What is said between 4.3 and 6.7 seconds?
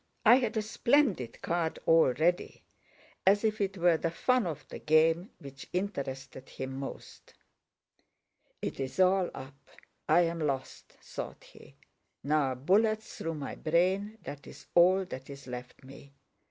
of the game which interested